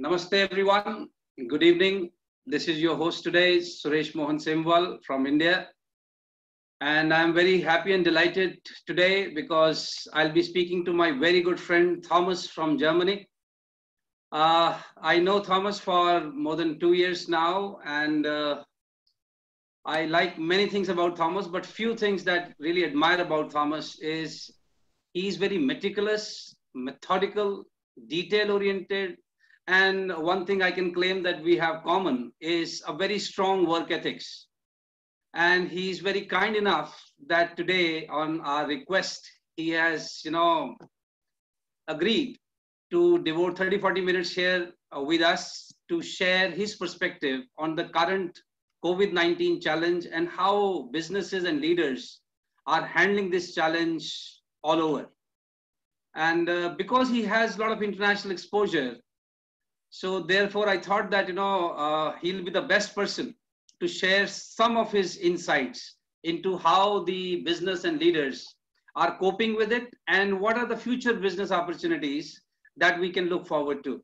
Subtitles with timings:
[0.00, 1.08] Namaste, everyone.
[1.46, 2.10] Good evening.
[2.46, 5.68] This is your host today, Suresh Mohan Semwal from India.
[6.80, 11.60] And I'm very happy and delighted today because I'll be speaking to my very good
[11.60, 13.28] friend Thomas from Germany.
[14.32, 18.64] Uh, I know Thomas for more than two years now, and uh,
[19.84, 24.50] I like many things about Thomas, but few things that really admire about Thomas is
[25.12, 27.64] he's very meticulous, methodical,
[28.08, 29.18] detail oriented,
[29.70, 33.92] and one thing I can claim that we have common is a very strong work
[33.92, 34.46] ethics.
[35.32, 40.74] And he's very kind enough that today on our request, he has, you know,
[41.86, 42.36] agreed
[42.90, 47.84] to devote 30, 40 minutes here uh, with us to share his perspective on the
[47.90, 48.36] current
[48.84, 52.22] COVID-19 challenge and how businesses and leaders
[52.66, 55.06] are handling this challenge all over.
[56.16, 58.96] And uh, because he has a lot of international exposure,
[59.90, 63.34] so therefore, I thought that you know uh, he'll be the best person
[63.80, 68.46] to share some of his insights into how the business and leaders
[68.94, 72.40] are coping with it and what are the future business opportunities
[72.76, 74.02] that we can look forward to.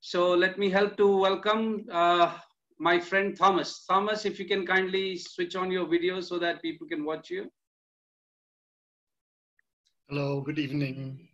[0.00, 2.38] So let me help to welcome uh,
[2.78, 3.84] my friend Thomas.
[3.88, 7.50] Thomas, if you can kindly switch on your video so that people can watch you.
[10.08, 11.28] Hello, good evening.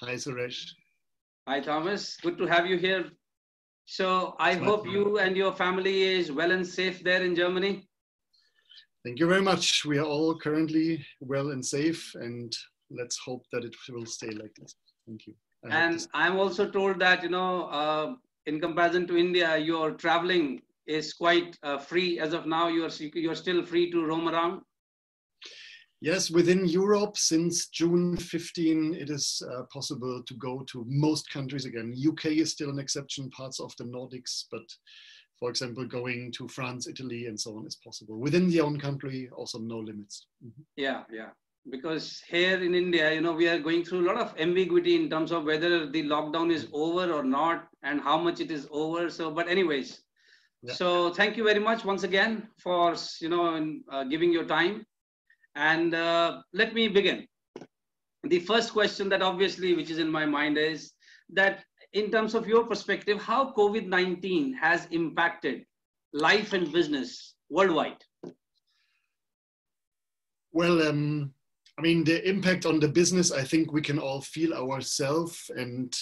[0.00, 0.72] Hi, Suresh.
[1.46, 2.16] Hi, Thomas.
[2.22, 3.04] Good to have you here.
[3.84, 7.86] So I hope you and your family is well and safe there in Germany.
[9.04, 9.84] Thank you very much.
[9.84, 12.50] We are all currently well and safe, and
[12.90, 14.74] let's hope that it will stay like this.
[15.06, 15.34] Thank you.
[15.66, 18.14] I and I'm also told that, you know, uh,
[18.46, 22.68] in comparison to India, your traveling is quite uh, free as of now.
[22.68, 24.62] You're, you're still free to roam around.
[26.04, 31.64] Yes, within Europe, since June 15, it is uh, possible to go to most countries
[31.64, 31.94] again.
[31.96, 34.60] UK is still an exception, parts of the Nordics, but
[35.38, 38.20] for example, going to France, Italy, and so on is possible.
[38.20, 40.26] Within the own country, also no limits.
[40.44, 40.64] Mm -hmm.
[40.76, 41.30] Yeah, yeah.
[41.70, 45.08] Because here in India, you know, we are going through a lot of ambiguity in
[45.08, 49.10] terms of whether the lockdown is over or not and how much it is over.
[49.10, 49.88] So, but anyways,
[50.62, 50.76] yeah.
[50.80, 50.86] so
[51.18, 52.32] thank you very much once again
[52.64, 53.44] for, you know,
[53.94, 54.84] uh, giving your time.
[55.54, 57.26] And uh, let me begin.
[58.24, 60.92] The first question that obviously, which is in my mind is
[61.30, 65.64] that in terms of your perspective, how COVID-19 has impacted
[66.12, 68.02] life and business worldwide?
[70.52, 71.32] Well, um,
[71.78, 75.50] I mean, the impact on the business, I think we can all feel ourselves.
[75.56, 75.94] And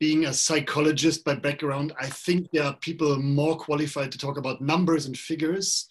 [0.00, 4.60] being a psychologist by background, I think there are people more qualified to talk about
[4.60, 5.88] numbers and figures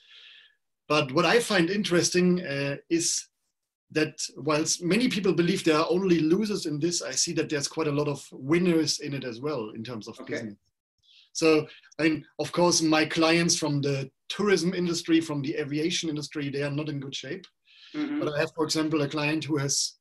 [0.91, 3.29] but what I find interesting uh, is
[3.91, 7.69] that whilst many people believe there are only losers in this, I see that there's
[7.69, 10.33] quite a lot of winners in it as well in terms of okay.
[10.33, 10.57] business.
[11.31, 11.65] So,
[11.97, 16.63] I mean, of course, my clients from the tourism industry, from the aviation industry, they
[16.63, 17.45] are not in good shape.
[17.95, 18.19] Mm-hmm.
[18.19, 19.93] But I have, for example, a client who has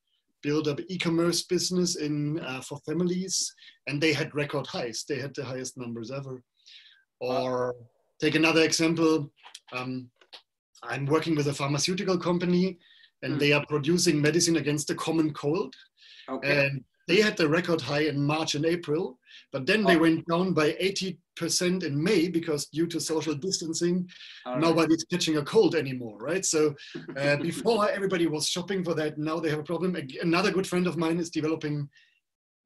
[0.42, 3.54] built up e-commerce business in uh, for families,
[3.86, 5.04] and they had record highs.
[5.08, 6.42] They had the highest numbers ever.
[7.20, 7.86] Or wow.
[8.20, 9.30] take another example.
[9.72, 10.10] Um,
[10.82, 12.78] I'm working with a pharmaceutical company
[13.22, 13.38] and mm.
[13.38, 15.74] they are producing medicine against the common cold.
[16.28, 16.66] Okay.
[16.66, 19.18] And they had the record high in March and April,
[19.52, 20.00] but then they oh.
[20.00, 24.08] went down by 80% in May because due to social distancing,
[24.46, 24.60] right.
[24.60, 26.44] nobody's catching a cold anymore, right?
[26.44, 26.74] So
[27.16, 29.96] uh, before everybody was shopping for that, now they have a problem.
[30.22, 31.88] Another good friend of mine is developing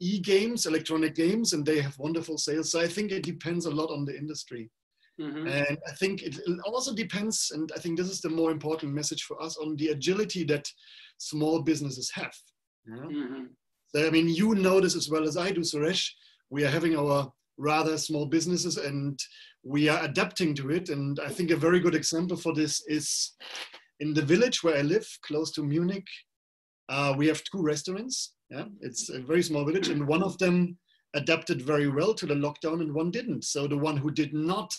[0.00, 2.70] e-games, electronic games, and they have wonderful sales.
[2.70, 4.70] So I think it depends a lot on the industry.
[5.20, 5.46] Mm-hmm.
[5.46, 9.22] And I think it also depends, and I think this is the more important message
[9.22, 10.66] for us on the agility that
[11.18, 12.34] small businesses have.
[12.88, 13.44] Mm-hmm.
[13.94, 16.08] So, I mean, you know this as well as I do, Suresh.
[16.50, 19.18] We are having our rather small businesses and
[19.62, 20.88] we are adapting to it.
[20.88, 23.32] And I think a very good example for this is
[24.00, 26.06] in the village where I live, close to Munich.
[26.88, 28.34] Uh, we have two restaurants.
[28.50, 30.76] Yeah, it's a very small village, and one of them
[31.14, 33.44] adapted very well to the lockdown and one didn't.
[33.44, 34.70] So the one who did not,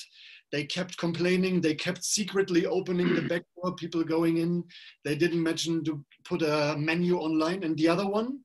[0.51, 1.59] they kept complaining.
[1.59, 4.63] They kept secretly opening the back door, people going in.
[5.03, 7.63] They didn't mention to put a menu online.
[7.63, 8.39] And the other one,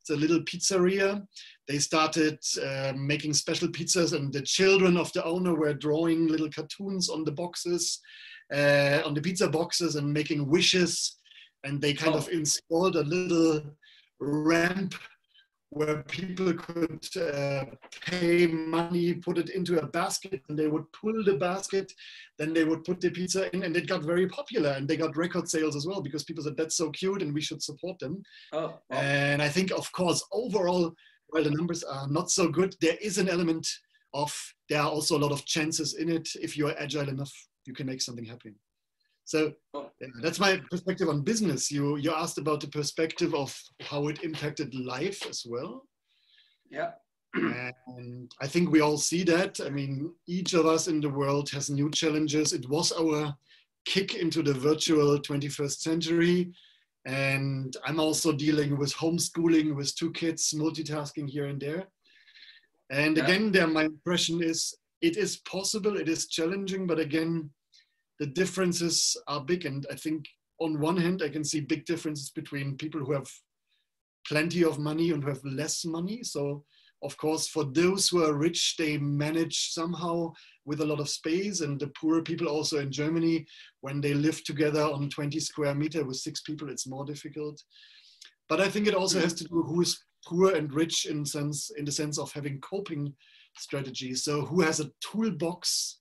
[0.00, 1.26] it's a little pizzeria.
[1.66, 6.50] They started uh, making special pizzas, and the children of the owner were drawing little
[6.50, 8.00] cartoons on the boxes,
[8.54, 11.16] uh, on the pizza boxes, and making wishes.
[11.64, 12.18] And they kind oh.
[12.18, 13.62] of installed a little
[14.20, 14.94] ramp
[15.70, 17.64] where people could uh,
[18.04, 21.92] pay money, put it into a basket, and they would pull the basket,
[22.38, 25.16] then they would put the pizza in, and it got very popular, and they got
[25.16, 28.22] record sales as well because people said that's so cute, and we should support them.
[28.52, 28.96] Oh, wow.
[28.96, 30.92] And I think, of course, overall,
[31.28, 33.66] while the numbers are not so good, there is an element
[34.14, 34.32] of
[34.68, 36.28] there are also a lot of chances in it.
[36.40, 37.32] If you're agile enough,
[37.66, 38.54] you can make something happen.
[39.26, 39.90] So oh.
[40.00, 41.70] yeah, that's my perspective on business.
[41.70, 45.84] You you asked about the perspective of how it impacted life as well.
[46.70, 46.92] Yeah.
[47.34, 49.60] and I think we all see that.
[49.60, 52.52] I mean, each of us in the world has new challenges.
[52.52, 53.34] It was our
[53.84, 56.52] kick into the virtual 21st century.
[57.04, 61.86] And I'm also dealing with homeschooling with two kids, multitasking here and there.
[62.90, 67.50] And again, there my impression is it is possible, it is challenging, but again,
[68.18, 69.66] the differences are big.
[69.66, 70.26] And I think
[70.60, 73.28] on one hand, I can see big differences between people who have
[74.26, 76.22] plenty of money and who have less money.
[76.22, 76.64] So
[77.02, 80.32] of course, for those who are rich, they manage somehow
[80.64, 81.60] with a lot of space.
[81.60, 83.46] And the poor people also in Germany,
[83.80, 87.62] when they live together on 20 square meter with six people, it's more difficult.
[88.48, 91.70] But I think it also has to do who is poor and rich in sense
[91.76, 93.14] in the sense of having coping
[93.56, 94.24] strategies.
[94.24, 96.00] So who has a toolbox,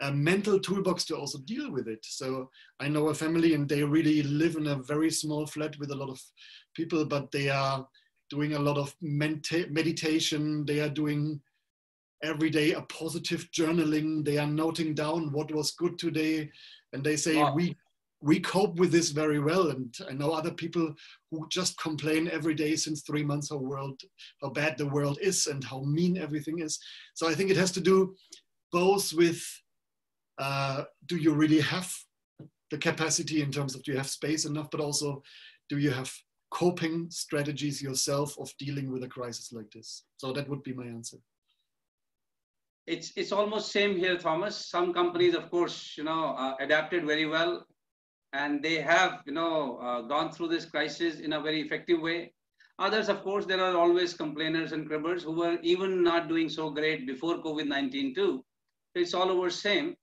[0.00, 2.00] a mental toolbox to also deal with it.
[2.02, 2.50] So
[2.80, 5.96] I know a family and they really live in a very small flat with a
[5.96, 6.20] lot of
[6.74, 7.86] people, but they are
[8.30, 10.64] doing a lot of meditation.
[10.66, 11.40] They are doing
[12.22, 14.24] every day a positive journaling.
[14.24, 16.50] They are noting down what was good today,
[16.92, 17.54] and they say wow.
[17.54, 17.76] we
[18.20, 19.70] we cope with this very well.
[19.70, 20.92] And I know other people
[21.30, 24.00] who just complain every day since three months how world
[24.42, 26.78] how bad the world is and how mean everything is.
[27.14, 28.14] So I think it has to do
[28.72, 29.42] both with
[30.38, 31.92] uh, do you really have
[32.70, 35.22] the capacity in terms of do you have space enough, but also
[35.68, 36.12] do you have
[36.50, 40.04] coping strategies yourself of dealing with a crisis like this?
[40.16, 41.18] So that would be my answer.
[42.86, 44.56] It's, it's almost same here, Thomas.
[44.56, 47.66] Some companies, of course, you know, uh, adapted very well
[48.32, 52.32] and they have, you know, uh, gone through this crisis in a very effective way.
[52.78, 56.70] Others, of course, there are always complainers and cribbers who were even not doing so
[56.70, 58.44] great before COVID-19 too.
[58.94, 59.96] It's all over same.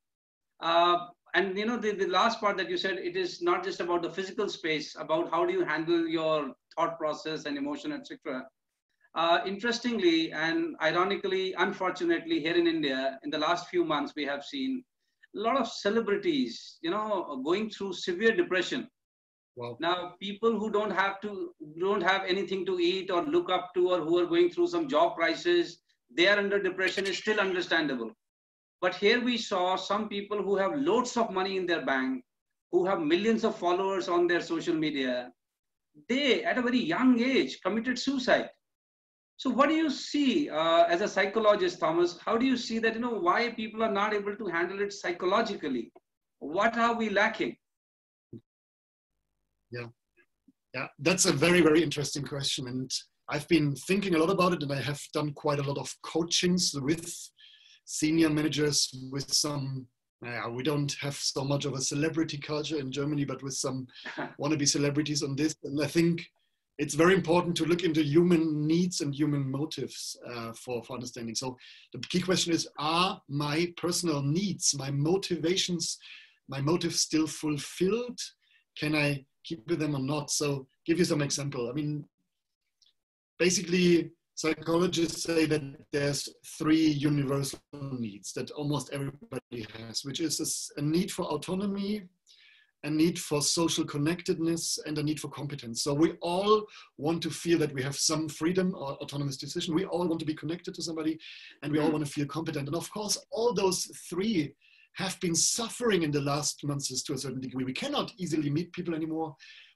[0.60, 0.98] Uh,
[1.36, 4.02] and you know the, the last part that you said it is not just about
[4.02, 8.44] the physical space about how do you handle your thought process and emotion etc
[9.16, 14.44] uh, interestingly and ironically unfortunately here in india in the last few months we have
[14.44, 14.84] seen
[15.36, 18.88] a lot of celebrities you know going through severe depression.
[19.58, 19.78] Wow.
[19.80, 23.92] now people who don't have to don't have anything to eat or look up to
[23.92, 25.78] or who are going through some job crisis
[26.18, 28.12] they are under depression is still understandable
[28.82, 32.24] but here we saw some people who have loads of money in their bank,
[32.72, 35.32] who have millions of followers on their social media.
[36.10, 38.50] They, at a very young age, committed suicide.
[39.38, 42.18] So what do you see uh, as a psychologist, Thomas?
[42.20, 44.94] How do you see that, you know, why people are not able to handle it
[44.94, 45.92] psychologically?
[46.40, 47.56] What are we lacking?
[49.72, 49.88] Yeah,
[50.74, 52.68] yeah, that's a very, very interesting question.
[52.68, 52.92] And
[53.30, 55.94] I've been thinking a lot about it and I have done quite a lot of
[56.04, 57.14] coachings with
[57.86, 59.88] senior managers with some
[60.26, 63.86] uh, we don't have so much of a celebrity culture in Germany, but with some
[64.40, 65.56] wannabe celebrities on this.
[65.64, 66.26] And I think
[66.78, 71.36] it's very important to look into human needs and human motives uh, for, for understanding.
[71.36, 71.58] So
[71.94, 75.98] the key question is, are my personal needs, my motivations,
[76.48, 78.20] my motives still fulfilled?
[78.78, 80.32] Can I keep with them or not?
[80.32, 81.70] So give you some example.
[81.70, 82.06] I mean,
[83.38, 90.82] basically psychologists say that there's three universal needs that almost everybody has, which is a
[90.82, 92.04] need for autonomy,
[92.84, 95.82] a need for social connectedness, and a need for competence.
[95.84, 96.66] So we all
[96.98, 99.74] want to feel that we have some freedom or autonomous decision.
[99.74, 101.18] We all want to be connected to somebody,
[101.64, 102.68] and we all want to feel competent.
[102.68, 104.54] And of course, all those three
[104.96, 107.66] have been suffering in the last months to a certain degree.
[107.66, 109.36] We cannot easily meet people anymore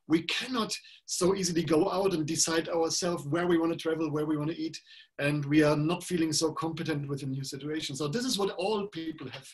[0.10, 0.76] we cannot
[1.06, 4.50] so easily go out and decide ourselves where we want to travel, where we want
[4.50, 4.78] to eat,
[5.20, 7.96] and we are not feeling so competent with a new situation.
[7.96, 9.48] So this is what all people have.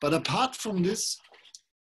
[0.00, 1.18] But apart from this,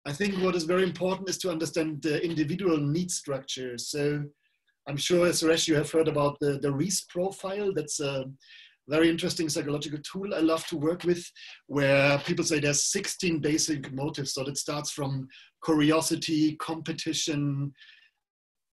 [0.07, 3.77] I think what is very important is to understand the individual need structure.
[3.77, 4.23] So
[4.87, 7.73] I'm sure, Suresh, you have heard about the, the Reiss profile.
[7.75, 8.25] That's a
[8.87, 11.23] very interesting psychological tool I love to work with,
[11.67, 14.33] where people say there's 16 basic motives.
[14.33, 15.27] So that starts from
[15.63, 17.73] curiosity, competition,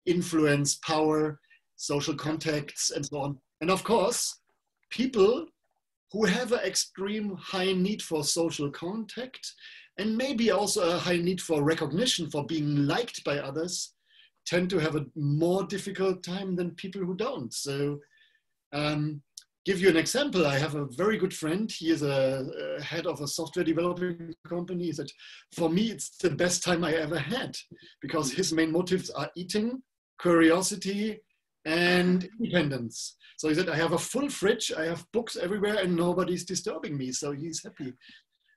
[0.05, 1.39] influence, power,
[1.75, 3.37] social contacts, and so on.
[3.61, 4.39] And of course,
[4.89, 5.45] people
[6.11, 9.53] who have an extreme high need for social contact
[9.97, 13.93] and maybe also a high need for recognition, for being liked by others,
[14.45, 17.53] tend to have a more difficult time than people who don't.
[17.53, 17.99] So,
[18.71, 19.21] um,
[19.65, 20.47] give you an example.
[20.47, 21.71] I have a very good friend.
[21.71, 24.85] He is a, a, head of a software developing company.
[24.85, 25.11] He said,
[25.53, 27.55] for me, it's the best time I ever had
[28.01, 29.83] because his main motives are eating,
[30.21, 31.19] curiosity
[31.65, 33.17] and independence.
[33.37, 36.97] So he said, I have a full fridge, I have books everywhere, and nobody's disturbing
[36.97, 37.11] me.
[37.11, 37.93] So he's happy.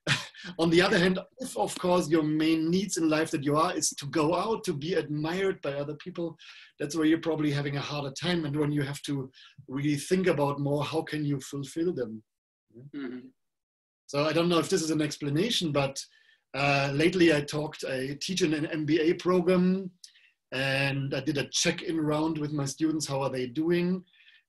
[0.59, 3.77] On the other hand, if of course your main needs in life that you are
[3.77, 6.37] is to go out, to be admired by other people,
[6.81, 8.45] that's where you're probably having a harder time.
[8.45, 9.31] And when you have to
[9.69, 12.23] really think about more, how can you fulfill them?
[12.77, 13.19] Mm-hmm.
[14.07, 15.97] So I don't know if this is an explanation, but
[16.55, 19.91] uh, lately I talked, I teach in an MBA program
[20.53, 23.07] and I did a check-in round with my students.
[23.07, 24.05] How are they doing?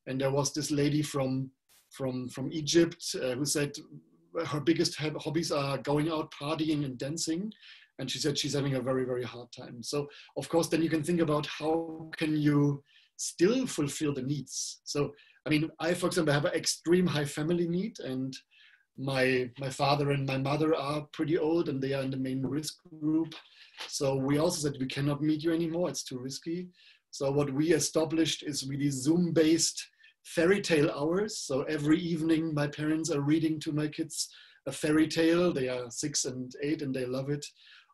[0.08, 1.50] And there was this lady from
[1.92, 3.72] from from Egypt uh, who said
[4.48, 7.52] her biggest hobbies are going out partying and dancing
[8.00, 10.08] and she said she's having a very very hard time so
[10.38, 12.84] of course then you can think about how can you
[13.18, 15.12] still fulfill the needs so
[15.46, 18.36] i mean i for example have an extreme high family need and
[18.98, 22.42] my my father and my mother are pretty old and they are in the main
[22.46, 23.34] risk group
[23.88, 26.68] so we also said we cannot meet you anymore it's too risky
[27.12, 29.84] so what we established is really zoom based
[30.24, 31.38] fairy tale hours.
[31.38, 34.30] So every evening, my parents are reading to my kids
[34.66, 35.52] a fairy tale.
[35.52, 37.46] They are six and eight and they love it.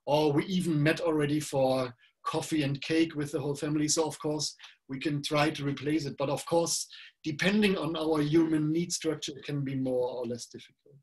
[0.06, 1.94] Or we even met already for
[2.26, 3.88] coffee and cake with the whole family.
[3.88, 4.56] So, of course,
[4.88, 6.16] we can try to replace it.
[6.18, 6.88] But of course,
[7.24, 10.96] depending on our human need structure, it can be more or less difficult.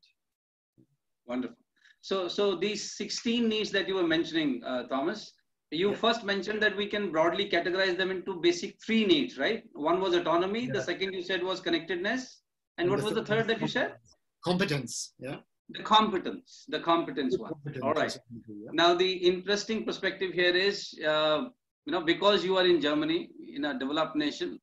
[1.25, 1.57] Wonderful.
[2.01, 5.33] So, so these 16 needs that you were mentioning, uh, Thomas,
[5.71, 5.97] you yeah.
[5.97, 9.63] first mentioned that we can broadly categorize them into basic three needs, right?
[9.73, 10.65] One was autonomy.
[10.65, 10.73] Yeah.
[10.73, 12.41] The second you said was connectedness.
[12.77, 13.95] And, and what was the third that you said?
[14.43, 15.13] Competence.
[15.19, 15.37] Yeah.
[15.69, 17.51] The competence, the competence the one.
[17.51, 18.17] Competence All right.
[18.47, 18.69] Yeah.
[18.71, 21.49] Now the interesting perspective here is, uh,
[21.85, 24.59] you know, because you are in Germany, in a developed nation,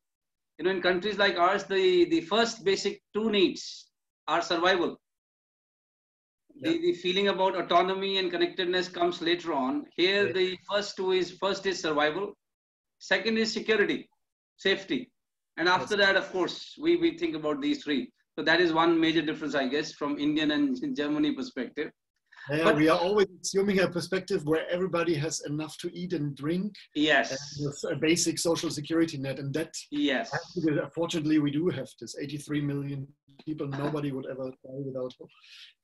[0.59, 3.91] you know, in countries like ours, the the first basic two needs
[4.29, 4.99] are survival
[6.61, 9.87] the, the feeling about autonomy and connectedness comes later on.
[9.97, 10.35] Here, right.
[10.35, 12.37] the first two is first is survival,
[12.99, 14.09] second is security,
[14.57, 15.11] safety,
[15.57, 18.11] and after that, of course, we, we think about these three.
[18.37, 21.91] So that is one major difference, I guess, from Indian and Germany perspective.
[22.51, 26.37] Yeah, but, we are always assuming a perspective where everybody has enough to eat and
[26.37, 26.75] drink.
[26.95, 27.59] Yes.
[27.91, 29.39] a basic social security net.
[29.39, 30.37] And that, yes.
[30.57, 33.07] Unfortunately, we do have this 83 million
[33.45, 33.67] people.
[33.67, 35.15] Nobody would ever die without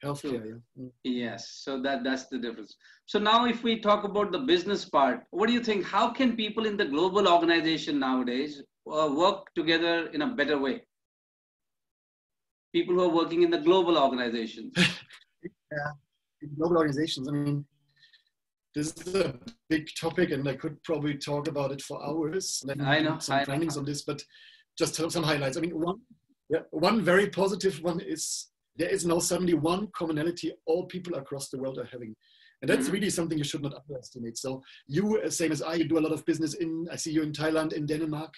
[0.05, 0.45] healthcare.
[0.47, 0.83] Yeah.
[0.83, 0.91] Mm.
[1.05, 1.61] Yes.
[1.63, 2.77] So that, that's the difference.
[3.07, 5.85] So now if we talk about the business part, what do you think?
[5.85, 10.83] How can people in the global organization nowadays uh, work together in a better way?
[12.73, 14.73] People who are working in the global organizations.
[15.43, 15.93] yeah
[16.57, 17.29] global organizations.
[17.29, 17.65] I mean,
[18.75, 19.35] this is a
[19.69, 22.63] big topic, and I could probably talk about it for hours.
[22.81, 23.81] I know some I trainings know.
[23.81, 24.23] on this, but
[24.79, 25.57] just some highlights.
[25.57, 26.01] I mean, one,
[26.51, 31.49] yeah, one very positive one is there is now suddenly one commonality all people across
[31.49, 32.15] the world are having.
[32.63, 32.93] And that's mm-hmm.
[32.93, 34.37] really something you should not underestimate.
[34.37, 37.11] So you, uh, same as I, you do a lot of business in, I see
[37.11, 38.35] you in Thailand, in Denmark.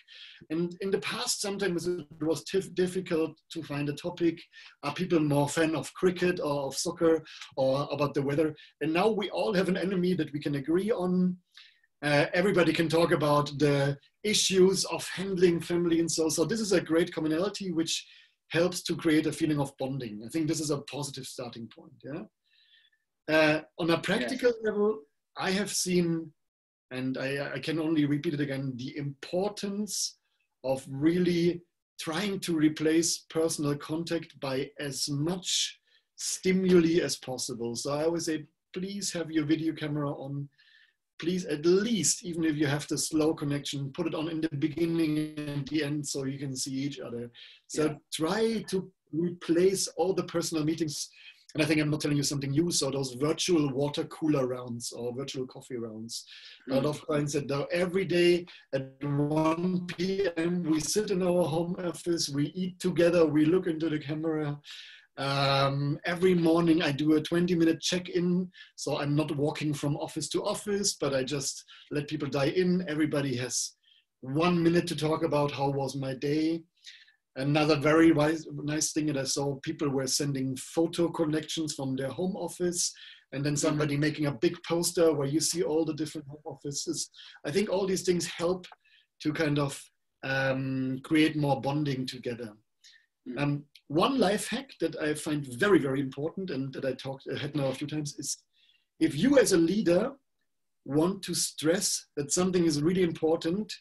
[0.51, 4.41] And in the past, sometimes it was tif- difficult to find a topic.
[4.85, 7.25] Are people more fan of cricket or of soccer
[7.57, 8.55] or about the weather?
[8.81, 11.37] And now we all have an enemy that we can agree on.
[12.03, 16.29] Uh, everybody can talk about the issues of handling family and so.
[16.29, 18.07] So this is a great commonality, which
[18.49, 20.23] helps to create a feeling of bonding.
[20.25, 21.93] I think this is a positive starting point.
[22.05, 22.23] Yeah.
[23.29, 24.59] Uh, on a practical yes.
[24.65, 25.01] level,
[25.37, 26.33] I have seen,
[26.91, 30.17] and I, I can only repeat it again, the importance
[30.65, 31.63] of really
[32.01, 35.79] trying to replace personal contact by as much
[36.17, 37.77] stimuli as possible.
[37.77, 40.49] So I always say, please have your video camera on.
[41.23, 44.49] Please, at least, even if you have the slow connection, put it on in the
[44.57, 47.31] beginning and the end so you can see each other.
[47.69, 47.95] So yeah.
[48.13, 51.11] try to replace all the personal meetings
[51.55, 52.71] and I think I'm not telling you something new.
[52.71, 56.25] So those virtual water cooler rounds or virtual coffee rounds.
[56.69, 56.73] Mm.
[56.73, 60.63] A lot of clients said now every day at 1 p.m.
[60.63, 64.59] we sit in our home office, we eat together, we look into the camera.
[65.19, 68.51] Um, every morning I do a 20 minute check-in.
[68.77, 72.85] So I'm not walking from office to office, but I just let people die in.
[72.89, 73.73] Everybody has
[74.23, 76.63] one minute to talk about how was my day.
[77.37, 82.11] Another very wise, nice thing that I saw, people were sending photo connections from their
[82.11, 82.93] home office
[83.33, 84.03] and then somebody mm-hmm.
[84.03, 87.11] making a big poster where you see all the different home offices.
[87.47, 88.67] I think all these things help
[89.23, 89.83] to kind of
[90.25, 92.53] um, create more bonding together.
[93.39, 97.39] Um, one life hack that I find very, very important and that I talked I
[97.39, 98.39] had now a few times is
[98.99, 100.13] if you as a leader
[100.85, 103.73] want to stress that something is really important,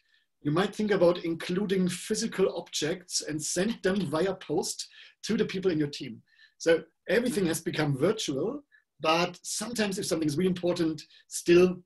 [0.42, 4.88] you might think about including physical objects and send them via post
[5.24, 6.22] to the people in your team.
[6.58, 8.64] So everything has become virtual,
[9.00, 11.78] but sometimes if something is really important, still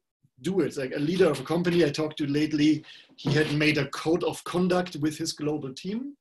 [0.41, 0.77] do it.
[0.77, 2.83] Like a leader of a company I talked to lately,
[3.15, 6.15] he had made a code of conduct with his global team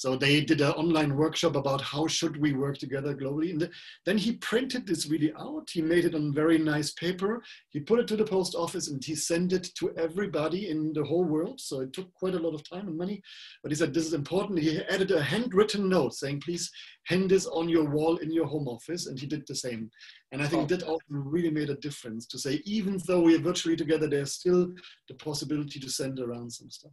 [0.00, 3.50] so they did an online workshop about how should we work together globally.
[3.50, 3.68] And
[4.06, 5.68] then he printed this really out.
[5.70, 7.42] He made it on very nice paper.
[7.68, 11.04] He put it to the post office and he sent it to everybody in the
[11.04, 11.60] whole world.
[11.60, 13.20] So it took quite a lot of time and money.
[13.62, 14.60] But he said, this is important.
[14.60, 16.70] He added a handwritten note saying, please
[17.04, 19.06] hang this on your wall in your home office.
[19.06, 19.90] And he did the same.
[20.32, 23.42] And I think that also really made a difference to say, even though we are
[23.42, 24.72] virtually together, there's still
[25.08, 26.92] the possibility to send around some stuff.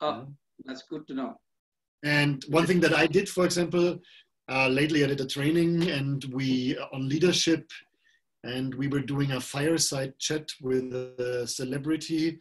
[0.00, 0.24] Oh, yeah.
[0.66, 1.40] that's good to know.
[2.04, 3.98] And one thing that I did, for example,
[4.48, 7.70] uh, lately I did a training and we on leadership,
[8.44, 12.38] and we were doing a fireside chat with a celebrity.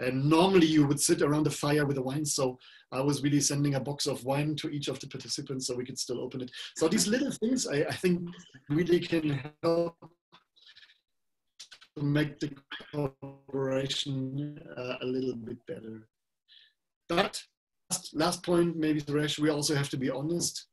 [0.00, 2.24] And normally you would sit around the fire with a wine.
[2.24, 2.58] So
[2.90, 5.84] I was really sending a box of wine to each of the participants so we
[5.84, 6.50] could still open it.
[6.76, 8.28] So these little things I, I think
[8.68, 9.96] really can help
[11.96, 12.50] to make the
[12.90, 16.08] collaboration uh, a little bit better.
[17.08, 17.40] But
[18.14, 20.66] last, point, maybe Suresh, we also have to be honest.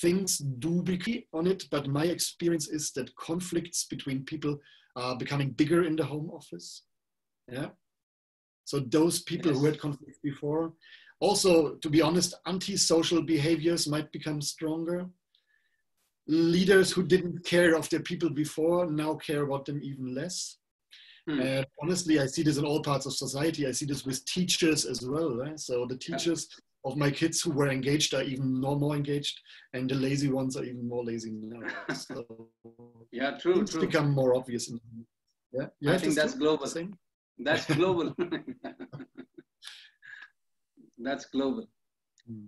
[0.00, 4.58] Things do be on it, but my experience is that conflicts between people
[4.96, 6.82] are becoming bigger in the home office.
[7.50, 7.68] Yeah.
[8.64, 9.60] So those people yes.
[9.60, 10.74] who had conflicts before,
[11.20, 15.08] also to be honest, antisocial behaviors might become stronger.
[16.26, 20.58] Leaders who didn't care of their people before now care about them even less.
[21.28, 21.40] Hmm.
[21.40, 23.66] And honestly, I see this in all parts of society.
[23.66, 25.36] I see this with teachers as well.
[25.36, 25.60] Right?
[25.60, 26.90] So the teachers yeah.
[26.90, 29.38] of my kids who were engaged are even more, more engaged,
[29.74, 31.68] and the lazy ones are even more lazy now.
[31.94, 32.24] So
[33.12, 33.60] yeah, true.
[33.60, 34.72] It's become more obvious.
[35.52, 36.66] yeah, you I think that's global.
[36.66, 36.96] Thing?
[37.38, 38.14] That's global.
[40.98, 41.68] that's global.
[42.26, 42.46] Hmm.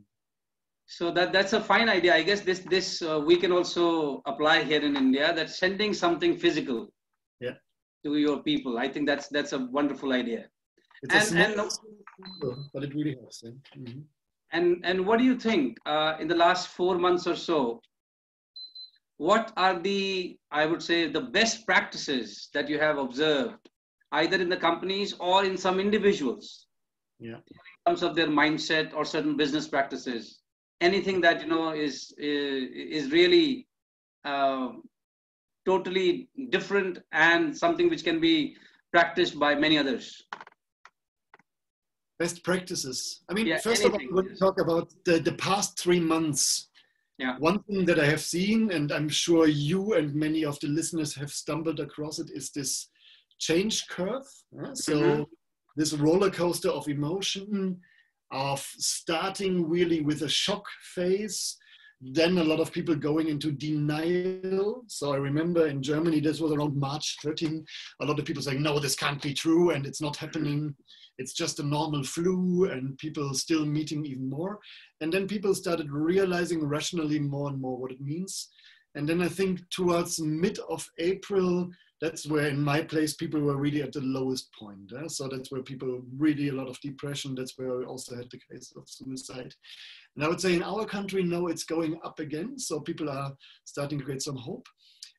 [0.87, 2.15] So that that's a fine idea.
[2.15, 5.35] I guess this this uh, we can also apply here in India.
[5.35, 6.91] That sending something physical
[8.04, 8.78] to your people.
[8.78, 10.47] I think that's that's a wonderful idea.
[11.02, 11.71] It's and, and
[12.73, 13.42] but it really helps.
[13.45, 13.50] Yeah?
[13.76, 14.00] Mm-hmm.
[14.52, 17.80] And and what do you think uh, in the last four months or so?
[19.16, 23.69] What are the I would say the best practices that you have observed,
[24.13, 26.67] either in the companies or in some individuals?
[27.19, 27.36] Yeah.
[27.36, 30.41] In terms of their mindset or certain business practices,
[30.80, 33.69] anything that you know is is, is really
[34.25, 34.69] uh,
[35.67, 38.57] totally different and something which can be
[38.93, 40.25] practiced by many others?
[42.19, 43.23] Best practices.
[43.29, 44.09] I mean, yeah, first anything.
[44.09, 46.69] of all, when we talk about the, the past three months,
[47.19, 47.37] yeah.
[47.39, 51.15] one thing that I have seen, and I'm sure you and many of the listeners
[51.15, 52.89] have stumbled across it, is this
[53.39, 54.27] change curve.
[54.75, 55.23] So, mm-hmm.
[55.77, 57.81] this roller coaster of emotion,
[58.31, 61.57] of starting really with a shock phase
[62.00, 64.84] then a lot of people going into denial.
[64.86, 67.65] So I remember in Germany, this was around March 13,
[68.00, 70.75] a lot of people saying, no, this can't be true and it's not happening.
[71.19, 74.58] It's just a normal flu and people still meeting even more.
[75.02, 78.49] And then people started realizing rationally more and more what it means.
[78.95, 81.69] And then I think towards mid of April,
[82.00, 84.93] that's where in my place people were really at the lowest point.
[84.99, 85.08] Eh?
[85.08, 87.34] So that's where people really a lot of depression.
[87.34, 89.54] That's where we also had the case of suicide.
[90.17, 92.58] And I would say in our country, no, it's going up again.
[92.58, 93.32] So people are
[93.65, 94.67] starting to create some hope.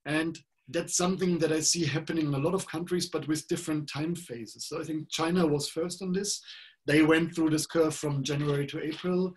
[0.06, 0.40] And
[0.70, 4.16] that's something that I see happening in a lot of countries, but with different time
[4.16, 4.68] phases.
[4.68, 6.42] So I think China was first on this.
[6.88, 9.34] They went through this curve from January to April.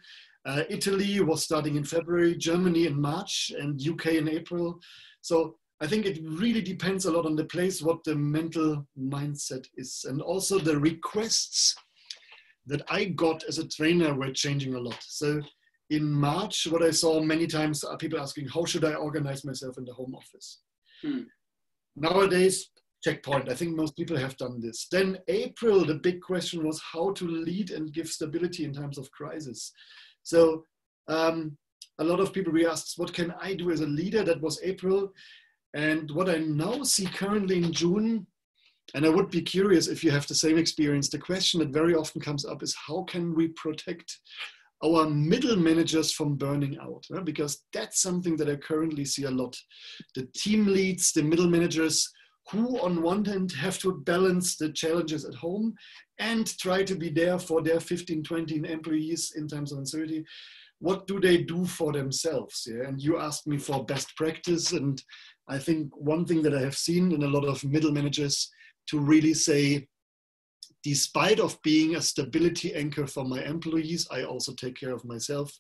[0.47, 4.79] Uh, Italy was starting in February, Germany in March, and UK in April.
[5.21, 9.67] So I think it really depends a lot on the place, what the mental mindset
[9.77, 11.77] is, and also the requests
[12.65, 14.97] that I got as a trainer were changing a lot.
[15.03, 15.43] So
[15.91, 19.77] in March, what I saw many times are people asking, how should I organize myself
[19.77, 20.63] in the home office?
[21.03, 21.25] Hmm.
[21.97, 22.71] Nowadays,
[23.03, 23.51] checkpoint.
[23.51, 24.87] I think most people have done this.
[24.91, 29.11] Then April, the big question was how to lead and give stability in times of
[29.11, 29.71] crisis.
[30.23, 30.65] So
[31.09, 31.59] um,
[31.99, 34.25] a lot of people we asked, what can I do as a leader?
[34.25, 35.13] That was April.
[35.75, 38.27] And what I now see currently in June,
[38.95, 41.09] and I would be curious if you have the same experience.
[41.09, 44.21] The question that very often comes up is how can we protect
[44.85, 47.05] our middle managers from burning out?
[47.25, 49.57] Because that's something that I currently see a lot.
[50.15, 52.09] The team leads, the middle managers,
[52.51, 55.75] who on one hand have to balance the challenges at home
[56.19, 60.25] and try to be there for their 15, 20 employees in times of uncertainty.
[60.79, 62.69] What do they do for themselves?
[62.71, 62.87] Yeah?
[62.87, 64.73] And you asked me for best practice.
[64.73, 65.03] And
[65.49, 68.51] I think one thing that I have seen in a lot of middle managers
[68.89, 69.87] to really say,
[70.83, 75.53] despite of being a stability anchor for my employees, I also take care of myself.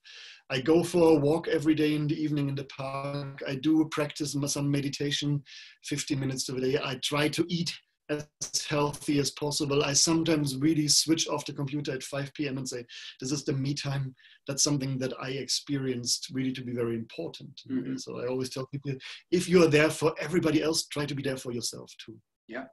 [0.51, 3.43] I go for a walk every day in the evening in the park.
[3.47, 5.43] I do practice some meditation,
[5.85, 6.79] 15 minutes a day.
[6.83, 7.73] I try to eat
[8.11, 8.27] as
[8.69, 9.83] healthy as possible.
[9.85, 12.59] I sometimes really switch off the computer at 5 p.m.
[12.59, 12.85] and say,
[13.21, 14.15] this is the me time.
[14.47, 17.61] That's something that I experienced really to be very important.
[17.71, 17.97] Mm-hmm.
[17.97, 18.93] So I always tell people,
[19.31, 22.17] if you are there for everybody else, try to be there for yourself too.
[22.47, 22.65] Yeah.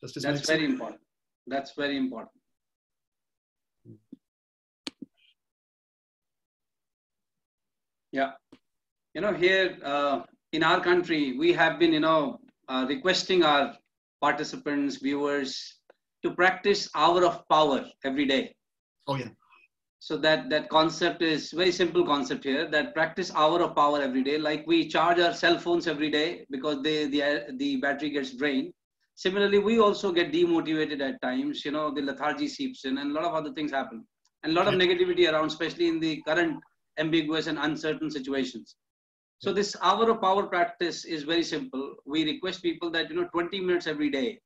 [0.00, 0.62] That's very sense?
[0.62, 1.00] important.
[1.46, 2.32] That's very important.
[8.10, 8.32] Yeah.
[9.14, 13.74] You know, here uh, in our country, we have been, you know, uh, requesting our
[14.22, 15.52] participants, viewers,
[16.22, 18.54] to practice hour of power every day.
[19.06, 19.30] Oh yeah.
[19.98, 22.68] So that that concept is very simple concept here.
[22.68, 26.46] That practice hour of power every day, like we charge our cell phones every day
[26.50, 28.72] because they the the battery gets drained.
[29.14, 31.64] Similarly, we also get demotivated at times.
[31.64, 34.04] You know, the lethargy seeps in, and a lot of other things happen,
[34.42, 36.58] and a lot of negativity around, especially in the current
[36.98, 38.76] ambiguous and uncertain situations.
[39.42, 41.96] So this hour of power practice is very simple.
[42.06, 44.38] We request people that, you know, 20 minutes every day,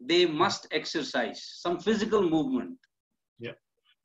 [0.00, 2.78] they must exercise some physical movement.
[3.40, 3.56] Yeah.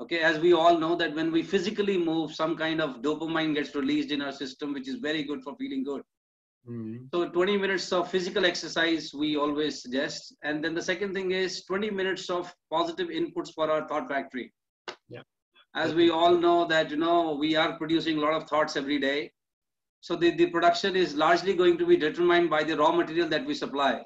[0.01, 3.75] Okay, as we all know that when we physically move, some kind of dopamine gets
[3.75, 6.01] released in our system, which is very good for feeling good.
[6.67, 7.05] Mm-hmm.
[7.13, 10.35] So 20 minutes of physical exercise we always suggest.
[10.43, 14.51] And then the second thing is 20 minutes of positive inputs for our thought factory.
[15.09, 15.21] Yeah.
[15.75, 18.97] As we all know that, you know, we are producing a lot of thoughts every
[18.97, 19.31] day
[20.03, 23.45] so the, the production is largely going to be determined by the raw material that
[23.45, 24.01] we supply.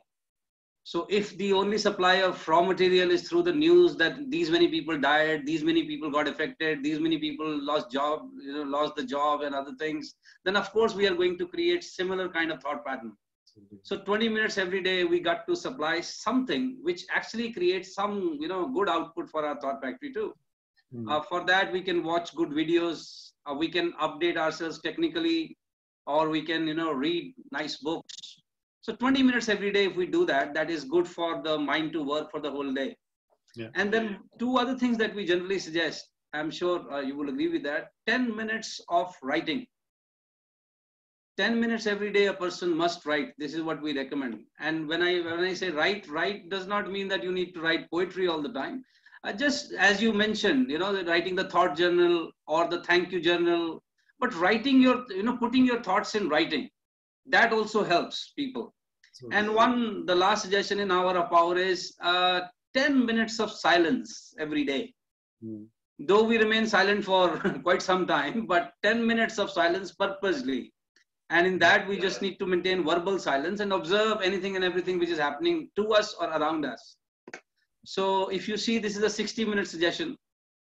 [0.83, 4.67] So if the only supply of raw material is through the news that these many
[4.67, 8.95] people died, these many people got affected, these many people lost job, you know, lost
[8.95, 10.13] the job and other things,
[10.45, 13.13] then of course we are going to create similar kind of thought pattern.
[13.81, 18.47] So 20 minutes every day, we got to supply something which actually creates some, you
[18.47, 20.35] know, good output for our thought factory too.
[20.93, 21.11] Mm.
[21.11, 23.31] Uh, for that, we can watch good videos.
[23.49, 25.57] Uh, we can update ourselves technically
[26.07, 28.41] or we can you know read nice books.
[28.81, 31.93] So 20 minutes every day if we do that that is good for the mind
[31.93, 32.95] to work for the whole day.
[33.55, 33.69] Yeah.
[33.75, 37.47] and then two other things that we generally suggest i'm sure uh, you will agree
[37.53, 39.65] with that 10 minutes of writing.
[41.37, 43.33] 10 minutes every day a person must write.
[43.37, 44.43] This is what we recommend.
[44.59, 47.61] And when i when i say write write does not mean that you need to
[47.61, 48.83] write poetry all the time.
[49.23, 53.19] Uh, just as you mentioned you know writing the thought journal or the thank you
[53.21, 53.81] journal
[54.19, 56.69] but writing your you know putting your thoughts in writing
[57.29, 58.73] that also helps people.
[59.31, 62.41] And one the last suggestion in hour of power is uh,
[62.75, 64.93] 10 minutes of silence every day.
[65.43, 65.67] Mm.
[65.99, 70.73] though we remain silent for quite some time but 10 minutes of silence purposely.
[71.29, 74.97] And in that we just need to maintain verbal silence and observe anything and everything
[74.97, 76.95] which is happening to us or around us.
[77.85, 80.17] So if you see this is a 60 minute suggestion.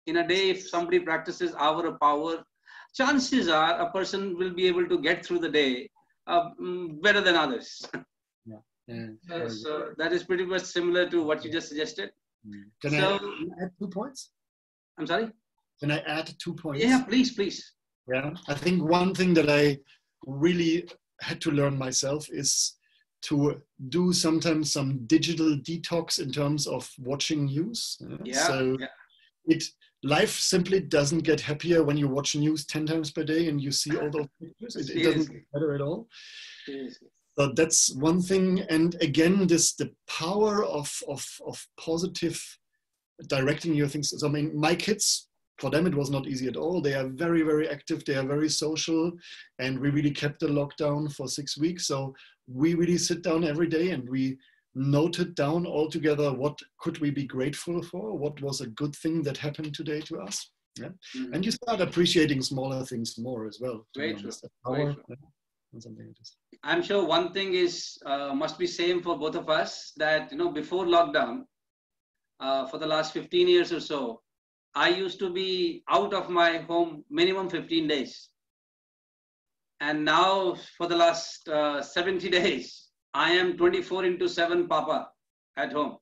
[0.07, 2.45] In a day if somebody practices hour of power
[2.95, 5.89] chances are a person will be able to get through the day
[6.27, 7.87] uh, mm, better than others.
[8.47, 8.57] Yeah.
[8.87, 9.07] yeah.
[9.31, 12.11] Uh, so that is pretty much similar to what you just suggested.
[12.47, 12.65] Mm.
[12.83, 13.19] Can so,
[13.59, 14.31] I add two points?
[14.99, 15.29] I'm sorry?
[15.81, 16.83] Can I add two points?
[16.83, 17.73] Yeah, please, please.
[18.07, 19.79] Yeah, I think one thing that I
[20.27, 20.89] really
[21.21, 22.75] had to learn myself is
[23.23, 27.99] to do sometimes some digital detox in terms of watching news.
[28.23, 28.47] Yeah.
[28.47, 28.87] So yeah.
[29.47, 29.65] it
[30.05, 33.73] life simply doesn't get happier when you watch news 10 times per day and you
[33.73, 34.77] see all those pictures.
[34.77, 36.09] It, it doesn't get better at all.
[37.37, 38.61] So that's one thing.
[38.69, 42.41] And again, this the power of, of, of positive
[43.29, 44.13] directing your things.
[44.17, 46.81] So I mean, my kids, for them, it was not easy at all.
[46.81, 48.05] They are very, very active.
[48.05, 49.13] They are very social.
[49.59, 51.87] And we really kept the lockdown for six weeks.
[51.87, 52.15] So
[52.47, 54.37] we really sit down every day and we
[54.75, 59.23] noted down all together what could we be grateful for what was a good thing
[59.23, 61.33] that happened today to us yeah mm-hmm.
[61.33, 64.31] and you start appreciating smaller things more as well Very true.
[64.65, 65.17] Power, Yeah,
[65.79, 66.37] something like this.
[66.65, 70.39] i'm sure one thing is uh, must be same for both of us that you
[70.39, 71.45] know before lockdown
[72.41, 74.21] uh, for the last 15 years or so
[74.75, 78.31] i used to be out of my home minimum 15 days
[79.81, 82.84] and now for the last uh, 70 days
[83.15, 85.09] I am 24 into 7 papa
[85.57, 85.99] at home.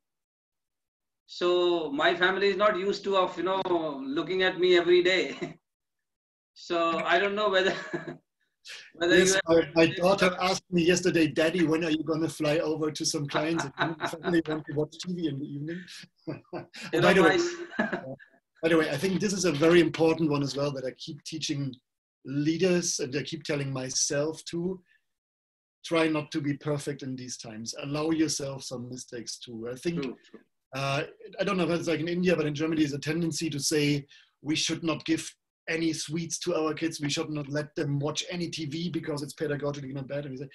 [1.27, 3.63] So my family is not used to of, you know,
[4.05, 5.59] looking at me every day.
[6.55, 7.75] so I don't know whether.
[8.95, 12.59] whether yes, my, my daughter asked me yesterday, Daddy, when are you going to fly
[12.59, 13.65] over to some clients?
[13.77, 15.81] family want to watch TV in the evening.
[17.01, 17.39] by, the way,
[18.63, 20.93] by the way, I think this is a very important one as well that I
[20.99, 21.75] keep teaching
[22.25, 24.81] leaders and I keep telling myself too
[25.85, 27.75] try not to be perfect in these times.
[27.83, 29.69] Allow yourself some mistakes too.
[29.71, 30.41] I think, true, true.
[30.75, 31.03] Uh,
[31.39, 33.61] I don't know if it's like in India, but in Germany, there's a tendency to
[33.61, 34.07] say
[34.41, 35.31] we should not give
[35.69, 37.01] any sweets to our kids.
[37.01, 40.25] We should not let them watch any TV because it's pedagogically not bad.
[40.25, 40.49] And we say,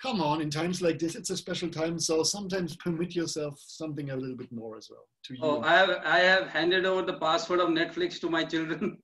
[0.00, 1.98] come on, in times like this, it's a special time.
[1.98, 5.06] So sometimes permit yourself something a little bit more as well.
[5.24, 5.40] To you.
[5.42, 8.98] Oh, I have I have handed over the password of Netflix to my children.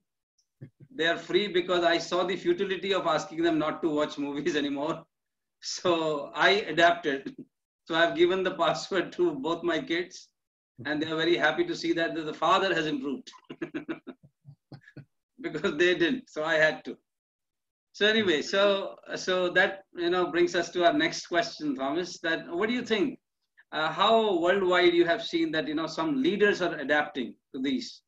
[0.96, 4.56] they are free because I saw the futility of asking them not to watch movies
[4.62, 5.02] anymore.
[5.62, 7.34] So I adapted.
[7.86, 10.28] So I've given the password to both my kids,
[10.84, 13.30] and they're very happy to see that the father has improved
[15.40, 16.28] because they didn't.
[16.28, 16.96] So I had to.
[17.92, 22.18] So anyway, so so that you know brings us to our next question, Thomas.
[22.20, 23.18] That what do you think?
[23.70, 28.02] Uh, how worldwide you have seen that you know some leaders are adapting to these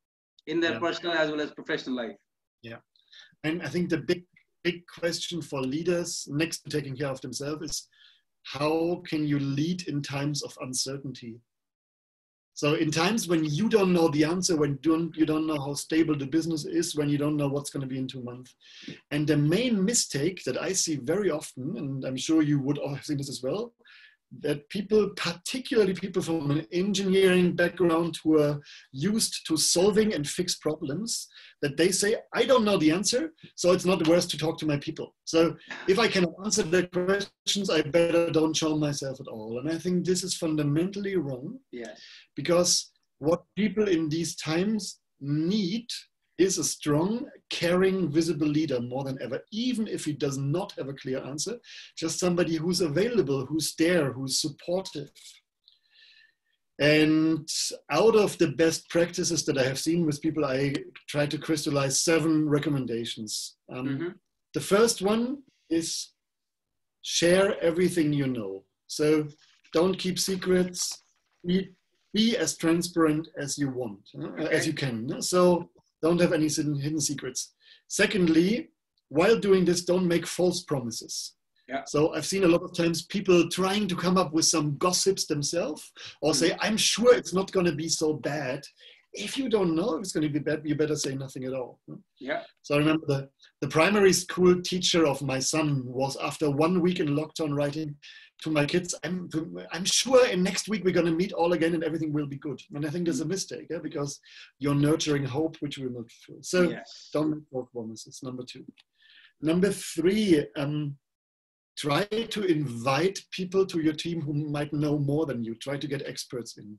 [0.47, 0.79] in their yeah.
[0.79, 2.17] personal as well as professional life?
[2.63, 2.79] Yeah,
[3.45, 4.25] and I think the big
[4.65, 7.89] big question for leaders next to taking care of themselves is
[8.43, 11.37] how can you lead in times of uncertainty?
[12.57, 15.59] So in times when you don't know the answer, when you don't, you don't know
[15.59, 18.23] how stable the business is, when you don't know what's going to be in two
[18.23, 18.55] months.
[19.11, 23.05] And the main mistake that I see very often, and I'm sure you would have
[23.05, 23.73] seen this as well,
[24.41, 28.61] that people, particularly people from an engineering background who are
[28.93, 31.29] used to solving and fix problems,
[31.63, 34.67] that they say, I don't know the answer, so it's not worth to talk to
[34.67, 35.15] my people.
[35.25, 35.57] So
[35.89, 39.59] if I cannot answer the questions, I better don't show myself at all.
[39.59, 41.59] And I think this is fundamentally wrong.
[41.71, 42.01] Yes.
[42.35, 45.87] Because what people in these times need
[46.39, 50.89] is a strong, caring, visible leader more than ever, even if he does not have
[50.89, 51.59] a clear answer,
[51.97, 55.11] just somebody who's available, who's there, who's supportive.
[56.81, 57.49] And
[57.91, 60.75] out of the best practices that I have seen with people, I
[61.09, 63.57] try to crystallize seven recommendations.
[63.73, 64.09] Um, mm-hmm.
[64.55, 66.13] The first one is
[67.03, 68.65] share everything you know.
[68.89, 69.29] So
[69.73, 71.03] don't keep secrets.
[71.47, 71.69] Be,
[72.13, 74.49] be as transparent as you want, okay.
[74.53, 75.23] as you can.
[75.23, 75.69] So
[76.05, 77.55] don't have any hidden secrets.
[77.89, 78.69] Secondly,
[79.09, 81.35] while doing this, don't make false promises.
[81.67, 81.83] Yeah.
[81.87, 85.25] So I've seen a lot of times people trying to come up with some gossips
[85.27, 85.91] themselves
[86.21, 86.61] or say, mm-hmm.
[86.61, 88.61] I'm sure it's not going to be so bad.
[89.15, 91.55] If you don't know if it's going to be bad, you better say nothing at
[91.55, 91.79] all.
[92.21, 92.43] Yeah.
[92.63, 93.29] So I remember the,
[93.63, 97.97] the primary school teacher of my son was after one week in lockdown writing,
[98.45, 99.29] to my kids, I'm,
[99.73, 102.37] I'm sure in next week we're going to meet all again and everything will be
[102.37, 102.61] good.
[102.75, 104.21] And I think there's a mistake yeah, because
[104.59, 106.43] you're nurturing hope, which will not fulfill.
[106.43, 107.09] So yes.
[107.13, 108.21] don't make false promises.
[108.23, 108.65] Number two.
[109.41, 110.97] Number three, um,
[111.79, 115.55] try to invite people to your team who might know more than you.
[115.55, 116.79] Try to get experts in.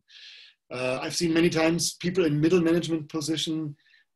[0.72, 3.76] Uh, I've seen many times people in middle management position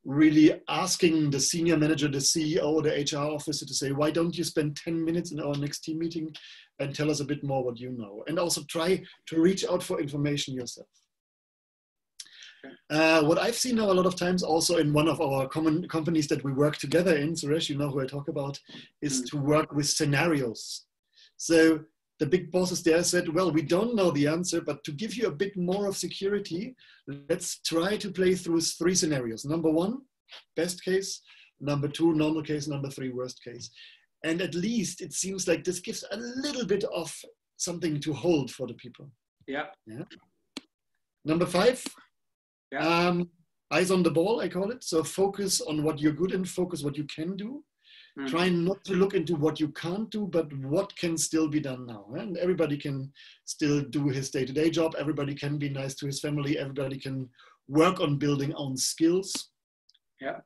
[0.10, 4.43] really asking the senior manager, the CEO, the HR officer to say, why don't you
[4.43, 6.34] spend 10 minutes in our next team meeting
[6.80, 8.24] and tell us a bit more what you know?
[8.28, 10.88] And also try to reach out for information yourself.
[12.89, 15.88] Uh, what I've seen now a lot of times also in one of our common
[15.88, 18.60] companies that we work together in, Suresh, you know who I talk about,
[19.04, 19.30] is mm.
[19.30, 20.86] to work with scenarios.
[21.38, 21.82] So
[22.19, 25.27] the big bosses there said, well, we don't know the answer, but to give you
[25.27, 26.75] a bit more of security,
[27.29, 29.45] let's try to play through three scenarios.
[29.45, 29.99] Number one,
[30.55, 31.21] best case.
[31.62, 32.67] Number two, normal case.
[32.67, 33.69] Number three, worst case.
[34.25, 37.13] And at least it seems like this gives a little bit of
[37.55, 39.10] something to hold for the people.
[39.47, 39.67] Yeah.
[39.88, 40.03] Yeah.
[41.23, 41.84] Number five,
[42.71, 42.86] yeah.
[42.88, 43.29] Um,
[43.71, 44.84] eyes on the ball, I call it.
[44.84, 47.63] So focus on what you're good in, focus what you can do.
[48.17, 48.30] Mm.
[48.30, 51.86] Try not to look into what you can't do, but what can still be done
[51.86, 52.06] now.
[52.17, 53.12] And everybody can
[53.45, 54.95] still do his day to day job.
[54.98, 56.58] Everybody can be nice to his family.
[56.58, 57.30] Everybody can
[57.67, 59.50] work on building own skills.
[60.19, 60.39] Yeah.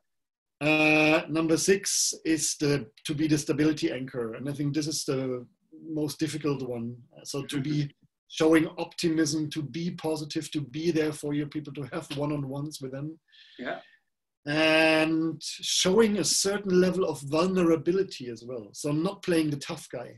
[0.61, 5.03] Uh, number six is the to be the stability anchor, and I think this is
[5.03, 5.45] the
[5.89, 6.95] most difficult one.
[7.23, 7.93] So to be
[8.29, 12.91] showing optimism, to be positive, to be there for your people, to have one-on-ones with
[12.91, 13.19] them.
[13.59, 13.79] Yeah
[14.45, 18.69] and showing a certain level of vulnerability as well.
[18.73, 20.17] So not playing the tough guy.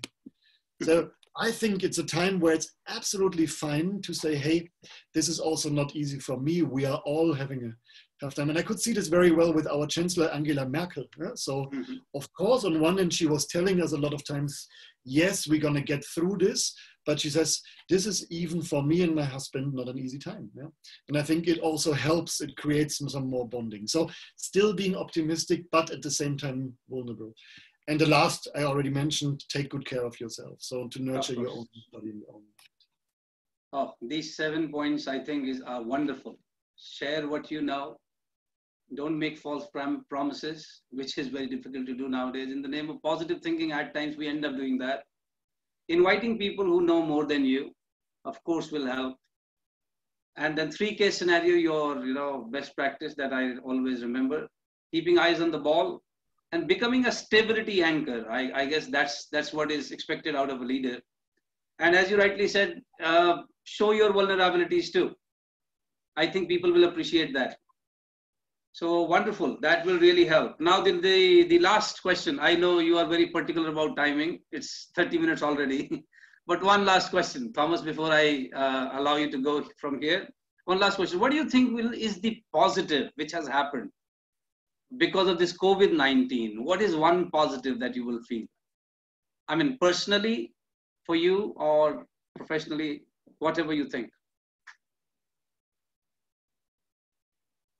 [0.83, 4.69] So I think it's a time where it's absolutely fine to say, hey,
[5.13, 6.61] this is also not easy for me.
[6.61, 8.49] We are all having a tough time.
[8.49, 11.03] And I could see this very well with our Chancellor Angela Merkel.
[11.19, 11.31] Yeah?
[11.35, 11.95] So, mm-hmm.
[12.15, 14.67] of course, on one hand, she was telling us a lot of times,
[15.03, 16.73] yes, we're going to get through this.
[17.05, 20.49] But she says, this is even for me and my husband not an easy time.
[20.55, 20.67] Yeah?
[21.07, 23.87] And I think it also helps, it creates some, some more bonding.
[23.87, 27.33] So still being optimistic, but at the same time vulnerable.
[27.87, 30.55] And the last I already mentioned, take good care of yourself.
[30.59, 32.41] So to nurture your own body and your own
[33.73, 36.39] Oh, these seven points I think is are wonderful.
[36.77, 37.97] Share what you know.
[38.95, 42.51] Don't make false prom- promises, which is very difficult to do nowadays.
[42.51, 45.03] In the name of positive thinking, at times we end up doing that
[45.89, 47.71] inviting people who know more than you,
[48.25, 49.17] of course, will help.
[50.37, 54.47] And then three case scenario, your you know best practice that I always remember,
[54.93, 56.01] keeping eyes on the ball
[56.51, 58.25] and becoming a stability anchor.
[58.29, 60.99] I, I guess that's that's what is expected out of a leader.
[61.79, 65.13] And as you rightly said, uh, show your vulnerabilities too.
[66.15, 67.57] I think people will appreciate that.
[68.75, 69.57] So wonderful.
[69.61, 70.59] That will really help.
[70.59, 72.39] Now, the, the, the last question.
[72.41, 74.41] I know you are very particular about timing.
[74.51, 76.03] It's 30 minutes already.
[76.45, 80.27] but one last question, Thomas, before I uh, allow you to go from here.
[80.65, 81.21] One last question.
[81.21, 83.91] What do you think will, is the positive which has happened
[84.97, 86.61] because of this COVID 19?
[86.61, 88.45] What is one positive that you will feel?
[89.47, 90.51] I mean, personally,
[91.05, 93.03] for you, or professionally,
[93.39, 94.09] whatever you think.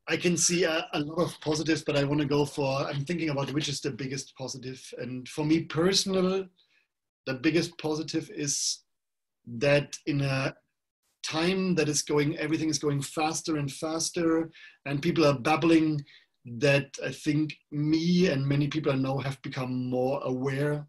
[0.07, 3.05] I can see a, a, lot of positives, but I want to go for, I'm
[3.05, 4.81] thinking about which is the biggest positive.
[4.99, 6.45] And for me personal,
[7.25, 8.81] the biggest positive is
[9.47, 10.55] that in a
[11.23, 14.51] time that is going, everything is going faster and faster,
[14.85, 16.05] and people are babbling
[16.45, 20.85] that I think me and many people I know have become more aware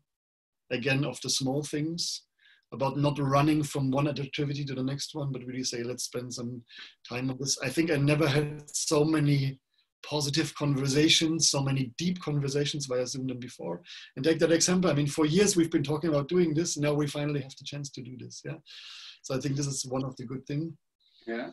[0.70, 2.25] again of the small things
[2.72, 6.34] about not running from one activity to the next one, but really say, let's spend
[6.34, 6.62] some
[7.08, 7.58] time on this.
[7.62, 9.58] I think I never had so many
[10.04, 13.82] positive conversations, so many deep conversations via Zoom than before.
[14.14, 14.90] And take that example.
[14.90, 16.76] I mean, for years we've been talking about doing this.
[16.76, 18.42] Now we finally have the chance to do this.
[18.44, 18.58] Yeah.
[19.22, 20.72] So I think this is one of the good things.
[21.26, 21.50] Yeah.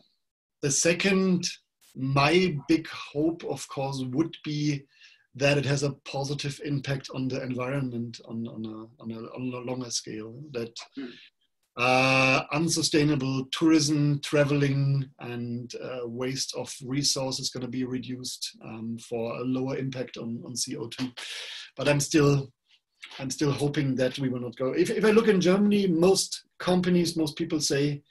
[0.62, 1.48] The second,
[1.96, 4.84] my big hope, of course, would be
[5.36, 9.52] that it has a positive impact on the environment on, on, a, on, a, on
[9.52, 10.40] a longer scale.
[10.52, 11.06] That hmm.
[11.76, 19.36] uh, unsustainable tourism, traveling, and uh, waste of resources going to be reduced um, for
[19.38, 21.12] a lower impact on, on CO2.
[21.76, 22.48] But I'm still
[23.18, 24.72] I'm still hoping that we will not go.
[24.72, 28.02] If, if I look in Germany, most companies, most people say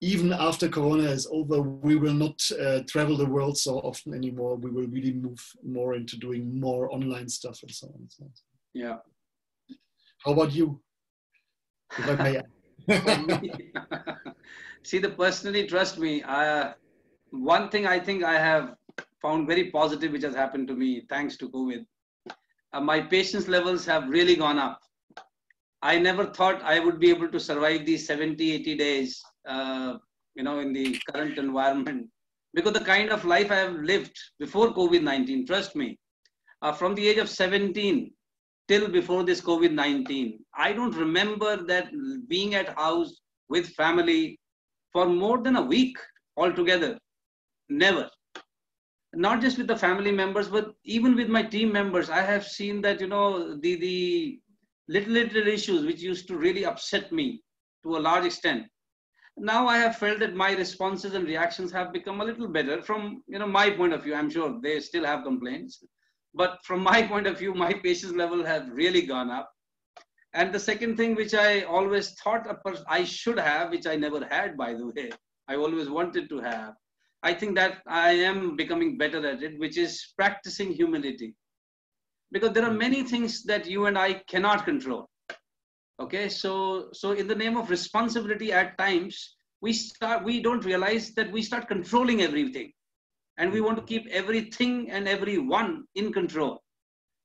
[0.00, 4.56] even after Corona is over, we will not uh, travel the world so often anymore.
[4.56, 8.06] We will really move more into doing more online stuff and so on.
[8.08, 8.30] So.
[8.74, 8.96] Yeah.
[10.24, 10.80] How about you?
[11.98, 12.42] If I may.
[14.82, 16.22] See, the personally, trust me.
[16.22, 16.72] Uh,
[17.30, 18.74] one thing I think I have
[19.22, 21.86] found very positive, which has happened to me thanks to COVID.
[22.72, 24.80] Uh, my patience levels have really gone up.
[25.80, 29.98] I never thought I would be able to survive these 70, 80 days uh,
[30.34, 32.08] you know, in the current environment.
[32.52, 35.98] Because the kind of life I have lived before COVID-19, trust me,
[36.62, 38.12] uh, from the age of 17
[38.68, 41.90] till before this COVID-19, I don't remember that
[42.28, 44.38] being at house with family
[44.92, 45.96] for more than a week
[46.36, 46.96] altogether.
[47.68, 48.08] Never.
[49.14, 52.80] Not just with the family members, but even with my team members, I have seen
[52.82, 54.40] that, you know, the, the
[54.88, 57.42] little, little issues which used to really upset me
[57.84, 58.66] to a large extent
[59.36, 63.22] now i have felt that my responses and reactions have become a little better from
[63.26, 64.14] you know my point of view.
[64.14, 65.82] I'm sure they still have complaints.
[66.34, 69.50] But from my point of view my patience level has really gone up.
[70.34, 72.46] And the second thing which i always thought
[72.88, 75.10] i should have which i never had by the way
[75.48, 76.74] i always wanted to have
[77.22, 81.34] i think that i am becoming better at it which is practicing humility.
[82.32, 82.78] Because there are hmm.
[82.78, 85.08] many things that you and i cannot control
[86.00, 91.14] okay so so in the name of responsibility at times we start we don't realize
[91.14, 92.70] that we start controlling everything.
[93.38, 96.62] And we want to keep everything and everyone in control.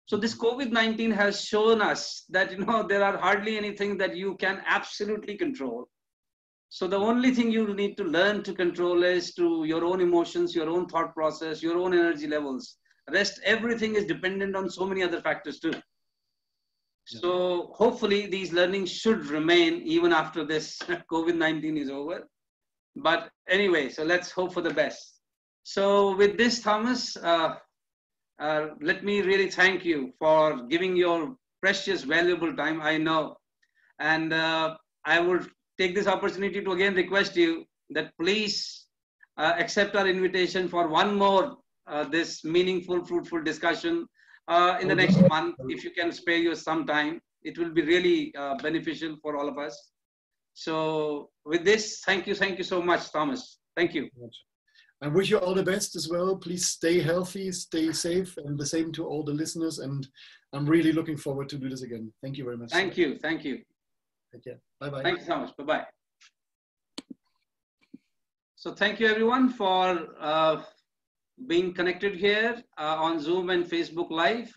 [0.06, 4.36] So this covid-19 has shown us that you know there are hardly anything that you
[4.38, 5.88] can absolutely control.
[6.70, 10.56] So the only thing you need to learn to control is to your own emotions
[10.56, 12.78] your own thought process your own energy levels.
[13.12, 15.74] Rest everything is dependent on so many other factors too
[17.10, 20.78] so hopefully these learnings should remain even after this
[21.12, 22.28] COVID-19 is over.
[22.96, 25.22] But anyway, so let's hope for the best.
[25.64, 27.56] So with this, Thomas, uh,
[28.40, 33.38] uh, let me really thank you for giving your precious, valuable time, I know.
[34.00, 38.86] And uh, I would take this opportunity to again request you that please
[39.38, 44.06] uh, accept our invitation for one more uh, this meaningful, fruitful discussion
[44.50, 47.84] uh, in the next month, if you can spare you some time, it will be
[47.84, 49.92] really uh, beneficial for all of us.
[50.54, 53.60] So with this, thank you, thank you so much, Thomas.
[53.78, 54.10] Thank you.
[55.02, 56.36] I wish you all the best as well.
[56.36, 59.80] Please stay healthy, stay safe, and the same to all the listeners.
[59.80, 60.06] And
[60.52, 62.12] I'm really looking forward to do this again.
[62.22, 62.72] Thank you very much.
[62.72, 63.18] Thank you.
[63.20, 63.60] Thank you.
[64.34, 64.60] Take care.
[64.82, 65.04] Bye bye.
[65.04, 65.56] Thank you so much.
[65.58, 65.86] Bye bye.
[68.56, 70.62] So thank you everyone for uh,
[71.48, 74.52] being connected here uh, on Zoom and Facebook Live.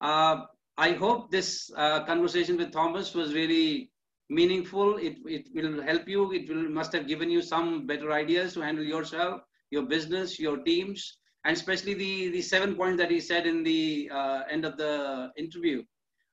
[0.00, 0.42] Uh,
[0.78, 3.90] I hope this uh, conversation with Thomas was really
[4.30, 4.96] meaningful.
[4.96, 6.32] It, it will help you.
[6.32, 10.58] It will must have given you some better ideas to handle yourself, your business, your
[10.58, 14.76] teams, and especially the, the seven points that he said in the uh, end of
[14.76, 15.82] the interview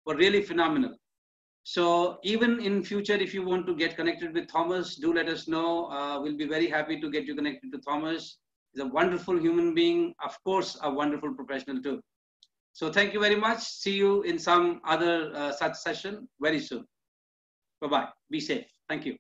[0.07, 0.95] were really phenomenal.
[1.65, 5.49] So even in future, if you want to get connected with Thomas, do let us
[5.49, 5.87] know.
[5.91, 8.39] Uh, we'll be very happy to get you connected to Thomas.
[8.81, 12.01] A wonderful human being, of course, a wonderful professional too.
[12.73, 13.61] So thank you very much.
[13.61, 16.85] See you in some other uh, such session very soon.
[17.81, 18.09] Bye-bye.
[18.31, 18.67] Be safe.
[18.89, 19.17] Thank you.